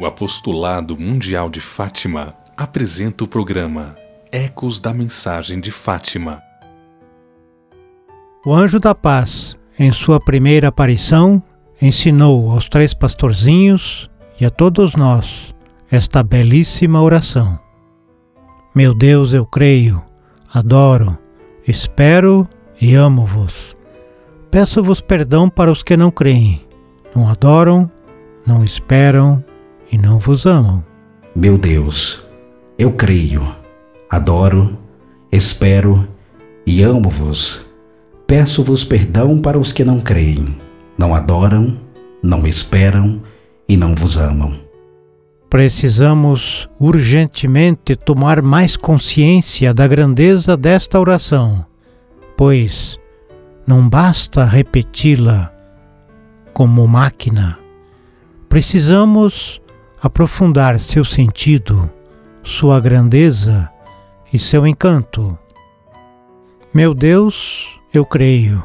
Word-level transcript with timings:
O 0.00 0.06
Apostolado 0.06 0.98
Mundial 0.98 1.48
de 1.48 1.60
Fátima 1.60 2.34
apresenta 2.56 3.22
o 3.22 3.28
programa 3.28 3.94
Ecos 4.32 4.80
da 4.80 4.92
Mensagem 4.92 5.60
de 5.60 5.70
Fátima. 5.70 6.42
O 8.44 8.52
anjo 8.52 8.80
da 8.80 8.92
paz, 8.92 9.54
em 9.78 9.92
sua 9.92 10.18
primeira 10.18 10.66
aparição, 10.66 11.40
ensinou 11.80 12.50
aos 12.50 12.68
três 12.68 12.92
pastorzinhos 12.92 14.10
e 14.40 14.44
a 14.44 14.50
todos 14.50 14.96
nós 14.96 15.54
esta 15.88 16.24
belíssima 16.24 17.00
oração. 17.00 17.56
Meu 18.74 18.92
Deus, 18.96 19.32
eu 19.32 19.46
creio, 19.46 20.02
adoro, 20.52 21.16
espero 21.68 22.48
e 22.80 22.96
amo-vos. 22.96 23.76
Peço-vos 24.50 25.00
perdão 25.00 25.48
para 25.48 25.70
os 25.70 25.84
que 25.84 25.96
não 25.96 26.10
creem, 26.10 26.66
não 27.14 27.28
adoram, 27.28 27.88
não 28.44 28.64
esperam 28.64 29.42
e 29.94 29.98
não 29.98 30.18
vos 30.18 30.44
amam. 30.44 30.84
Meu 31.36 31.56
Deus, 31.56 32.20
eu 32.76 32.92
creio, 32.92 33.40
adoro, 34.10 34.76
espero 35.30 36.06
e 36.66 36.82
amo-vos. 36.82 37.64
Peço-vos 38.26 38.84
perdão 38.84 39.40
para 39.40 39.56
os 39.56 39.72
que 39.72 39.84
não 39.84 40.00
creem, 40.00 40.58
não 40.98 41.14
adoram, 41.14 41.78
não 42.20 42.44
esperam 42.44 43.22
e 43.68 43.76
não 43.76 43.94
vos 43.94 44.16
amam. 44.16 44.58
Precisamos 45.48 46.68
urgentemente 46.80 47.94
tomar 47.94 48.42
mais 48.42 48.76
consciência 48.76 49.72
da 49.72 49.86
grandeza 49.86 50.56
desta 50.56 50.98
oração, 50.98 51.64
pois 52.36 52.98
não 53.64 53.88
basta 53.88 54.44
repeti-la 54.44 55.52
como 56.52 56.84
máquina. 56.88 57.56
Precisamos 58.48 59.60
aprofundar 60.04 60.78
seu 60.80 61.02
sentido, 61.02 61.90
sua 62.42 62.78
grandeza 62.78 63.70
e 64.30 64.38
seu 64.38 64.66
encanto. 64.66 65.38
Meu 66.74 66.92
Deus, 66.92 67.80
eu 67.90 68.04
creio, 68.04 68.62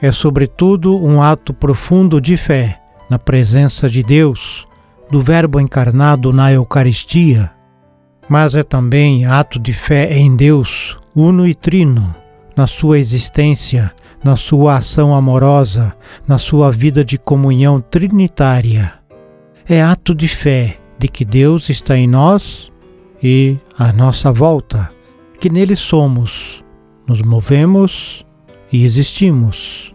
é 0.00 0.12
sobretudo 0.12 0.96
um 0.96 1.20
ato 1.20 1.52
profundo 1.52 2.20
de 2.20 2.36
fé 2.36 2.80
na 3.10 3.18
presença 3.18 3.88
de 3.88 4.00
Deus, 4.00 4.64
do 5.10 5.20
Verbo 5.20 5.58
encarnado 5.58 6.32
na 6.32 6.52
Eucaristia, 6.52 7.50
mas 8.28 8.54
é 8.54 8.62
também 8.62 9.26
ato 9.26 9.58
de 9.58 9.72
fé 9.72 10.16
em 10.16 10.36
Deus, 10.36 10.96
uno 11.16 11.48
e 11.48 11.54
trino, 11.56 12.14
na 12.56 12.68
sua 12.68 13.00
existência, 13.00 13.92
na 14.22 14.36
sua 14.36 14.76
ação 14.76 15.16
amorosa, 15.16 15.96
na 16.28 16.38
sua 16.38 16.70
vida 16.70 17.04
de 17.04 17.18
comunhão 17.18 17.80
trinitária. 17.80 19.04
É 19.68 19.82
ato 19.82 20.14
de 20.14 20.28
fé 20.28 20.78
de 20.96 21.08
que 21.08 21.24
Deus 21.24 21.68
está 21.68 21.96
em 21.96 22.06
nós 22.06 22.70
e 23.20 23.56
à 23.76 23.92
nossa 23.92 24.32
volta, 24.32 24.92
que 25.40 25.50
nele 25.50 25.74
somos, 25.74 26.64
nos 27.04 27.20
movemos 27.20 28.24
e 28.72 28.84
existimos. 28.84 29.92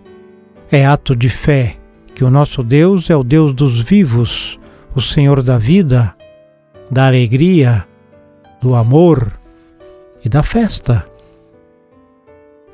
É 0.70 0.86
ato 0.86 1.16
de 1.16 1.30
fé 1.30 1.78
que 2.14 2.22
o 2.22 2.30
nosso 2.30 2.62
Deus 2.64 3.10
é 3.10 3.16
o 3.16 3.24
Deus 3.24 3.54
dos 3.54 3.80
vivos, 3.80 4.60
o 4.94 5.00
Senhor 5.00 5.42
da 5.42 5.58
vida, 5.58 6.14
da 6.92 7.08
alegria, 7.08 7.88
do 8.62 8.76
amor 8.76 9.40
e 10.22 10.28
da 10.28 10.44
festa. 10.44 11.06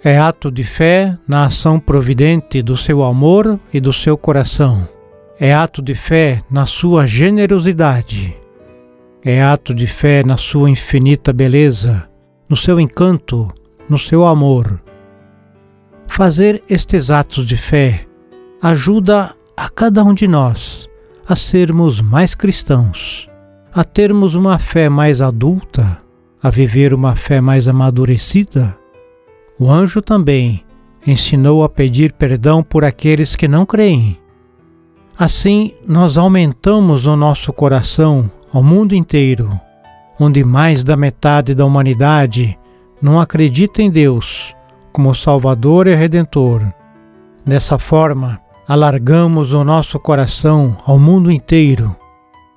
É 0.03 0.18
ato 0.18 0.50
de 0.50 0.64
fé 0.64 1.16
na 1.28 1.45
ação 1.45 1.80
providente 1.80 2.64
do 2.64 2.75
seu 2.75 3.03
amor 3.03 3.59
e 3.72 3.80
do 3.80 3.94
seu 3.94 4.18
coração. 4.18 4.97
É 5.39 5.53
ato 5.53 5.81
de 5.81 5.93
fé 5.93 6.41
na 6.49 6.66
sua 6.66 7.05
generosidade. 7.05 8.35
É 9.23 9.41
ato 9.41 9.73
de 9.73 9.85
fé 9.88 10.23
na 10.25 10.38
sua 10.38 10.69
infinita 10.69 11.31
beleza, 11.31 12.07
no 12.50 12.56
seu 12.56 12.79
encanto, 12.79 13.47
no 13.89 13.97
seu 13.97 14.25
amor. 14.25 14.81
Fazer 16.07 16.63
estes 16.69 17.12
atos 17.12 17.45
de 17.45 17.57
fé 17.57 18.06
ajuda 18.62 19.35
a 19.56 19.69
cada 19.69 20.03
um 20.03 20.13
de 20.13 20.28
nós 20.28 20.88
a 21.28 21.35
sermos 21.35 22.00
mais 22.00 22.33
cristãos, 22.33 23.29
a 23.73 23.83
termos 23.83 24.33
uma 24.33 24.57
fé 24.57 24.88
mais 24.89 25.22
adulta, 25.22 26.01
a 26.41 26.50
viver 26.50 26.94
uma 26.94 27.16
fé 27.16 27.41
mais 27.41 27.67
amadurecida 27.67 28.78
o 29.59 29.72
anjo 29.72 30.03
também 30.03 30.63
ensinou 31.06 31.63
a 31.63 31.69
pedir 31.69 32.13
perdão 32.13 32.62
por 32.62 32.85
aqueles 32.85 33.35
que 33.35 33.47
não 33.47 33.66
creem. 33.66 34.19
Assim, 35.19 35.73
nós 35.88 36.16
aumentamos 36.16 37.07
o 37.07 37.16
nosso 37.16 37.51
coração 37.51 38.29
ao 38.53 38.61
mundo 38.61 38.94
inteiro, 38.94 39.59
onde 40.19 40.44
mais 40.44 40.83
da 40.83 40.95
metade 40.95 41.55
da 41.55 41.66
humanidade 41.66 42.55
não 43.01 43.19
acredita 43.19 43.81
em 43.81 43.89
Deus 43.89 44.56
como 44.94 45.16
Salvador 45.16 45.88
e 45.88 45.95
Redentor. 45.95 46.61
Dessa 47.44 47.79
forma, 47.79 48.39
alargamos 48.67 49.53
o 49.53 49.63
nosso 49.63 50.00
coração 50.00 50.77
ao 50.85 51.00
mundo 51.00 51.31
inteiro, 51.31 51.95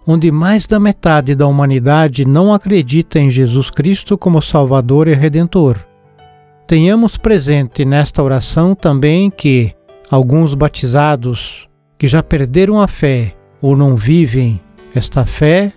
onde 0.07 0.31
mais 0.31 0.67
da 0.67 0.79
metade 0.79 1.35
da 1.35 1.47
humanidade 1.47 2.27
não 2.27 2.53
acredita 2.53 3.19
em 3.19 3.31
Jesus 3.31 3.71
Cristo 3.71 4.19
como 4.19 4.43
Salvador 4.43 5.09
e 5.09 5.15
Redentor. 5.15 5.79
Tenhamos 6.67 7.17
presente 7.17 7.87
nesta 7.87 8.23
oração 8.23 8.75
também 8.75 9.31
que 9.31 9.73
alguns 10.11 10.55
batizados 10.55 11.70
que 12.01 12.09
já 12.09 12.23
perderam 12.23 12.81
a 12.81 12.89
fé 12.89 13.37
ou 13.61 13.77
não 13.77 13.95
vivem 13.95 14.59
esta 14.95 15.27
fé 15.27 15.71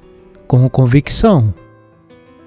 com 0.47 0.69
convicção. 0.69 1.53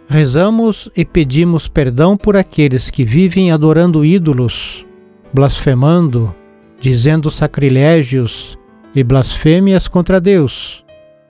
Rezamos 0.09 0.89
e 0.97 1.05
pedimos 1.05 1.69
perdão 1.69 2.17
por 2.17 2.39
aqueles 2.39 2.89
que 2.89 3.05
vivem 3.05 3.53
adorando 3.53 4.03
ídolos, 4.03 4.87
blasfemando, 5.31 6.35
dizendo 6.81 7.31
sacrilégios 7.31 8.59
e 8.95 9.05
blasfêmias 9.05 9.87
contra 9.87 10.23
Deus. 10.23 10.83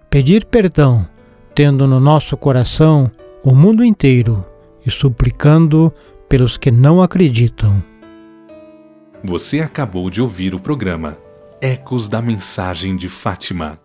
Pedir 0.08 0.44
perdão, 0.44 1.04
tendo 1.52 1.84
no 1.84 1.98
nosso 1.98 2.36
coração 2.36 3.10
o 3.42 3.52
mundo 3.52 3.84
inteiro 3.84 4.46
e 4.86 4.90
suplicando 4.90 5.92
pelos 6.28 6.56
que 6.56 6.70
não 6.70 7.02
acreditam. 7.02 7.82
Você 9.24 9.58
acabou 9.58 10.08
de 10.08 10.22
ouvir 10.22 10.54
o 10.54 10.60
programa 10.60 11.25
Ecos 11.60 12.06
da 12.06 12.20
Mensagem 12.20 12.96
de 12.96 13.08
Fátima 13.08 13.80